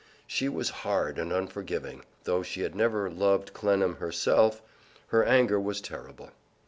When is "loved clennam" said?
3.07-3.97